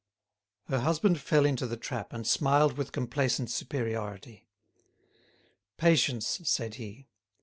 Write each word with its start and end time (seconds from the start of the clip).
Her 0.63 0.79
husband 0.79 1.19
fell 1.21 1.45
into 1.45 1.67
the 1.67 1.77
trap, 1.77 2.11
and 2.11 2.25
smiled 2.25 2.75
with 2.75 2.91
complacent 2.91 3.51
superiority. 3.51 4.47
"Patience," 5.77 6.41
said 6.43 6.73
he. 6.73 7.07